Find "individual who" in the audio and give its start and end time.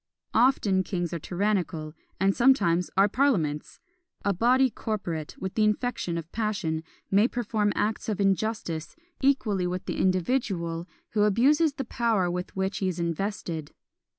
9.99-11.21